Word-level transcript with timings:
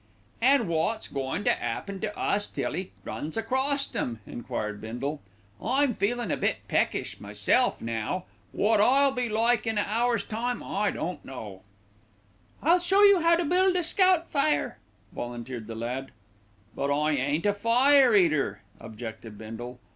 "An' 0.41 0.67
wot's 0.67 1.07
goin' 1.07 1.43
to 1.43 1.61
'appen 1.61 1.99
to 1.99 2.17
us 2.17 2.47
till 2.47 2.75
'e 2.75 2.89
runs 3.05 3.37
acrost 3.37 3.95
'em?" 3.95 4.19
enquired 4.25 4.81
Bindle. 4.81 5.21
"I'm 5.61 5.93
feelin' 5.93 6.31
a 6.31 6.37
bit 6.37 6.67
peckish 6.67 7.19
myself 7.19 7.83
now 7.83 8.25
wot 8.51 8.81
I'll 8.81 9.11
be 9.11 9.29
like 9.29 9.67
in 9.67 9.77
a 9.77 9.81
hour's 9.83 10.23
time 10.23 10.63
I 10.63 10.89
don't 10.89 11.23
know." 11.23 11.61
"I'll 12.63 12.79
show 12.79 13.03
you 13.03 13.19
how 13.21 13.35
to 13.35 13.45
build 13.45 13.75
a 13.75 13.83
scout 13.83 14.27
fire," 14.27 14.79
volunteered 15.11 15.67
the 15.67 15.75
lad. 15.75 16.09
"But 16.75 16.89
I 16.91 17.11
ain't 17.11 17.45
a 17.45 17.53
fire 17.53 18.15
eater," 18.15 18.63
objected 18.79 19.37
Bindle. 19.37 19.77